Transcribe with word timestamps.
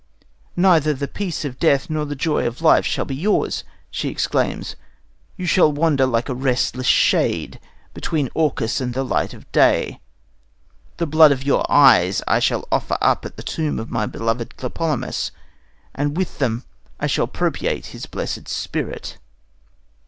"Neither 0.57 0.95
the 0.95 1.07
peace 1.07 1.45
of 1.45 1.59
death 1.59 1.87
nor 1.87 2.05
the 2.05 2.15
joy 2.15 2.47
of 2.47 2.63
life 2.63 2.87
shall 2.87 3.05
be 3.05 3.13
yours," 3.13 3.63
she 3.91 4.09
exclaims. 4.09 4.75
"You 5.37 5.45
shall 5.45 5.71
wander 5.71 6.07
like 6.07 6.27
a 6.27 6.33
restless 6.33 6.87
shade 6.87 7.59
between 7.93 8.31
Orcus 8.33 8.81
and 8.81 8.95
the 8.95 9.03
light 9.05 9.35
of 9.35 9.51
day.... 9.51 9.99
The 10.97 11.05
blood 11.05 11.31
of 11.31 11.43
your 11.43 11.63
eyes 11.71 12.23
I 12.27 12.39
shall 12.39 12.67
offer 12.71 12.97
up 12.99 13.25
at 13.27 13.37
the 13.37 13.43
tomb 13.43 13.77
of 13.77 13.91
my 13.91 14.07
beloved 14.07 14.55
Tlepolemus, 14.57 15.29
and 15.93 16.17
with 16.17 16.39
them 16.39 16.63
I 16.99 17.05
shall 17.05 17.27
propitiate 17.27 17.85
his 17.93 18.07
blessed 18.07 18.47
spirit." 18.47 19.19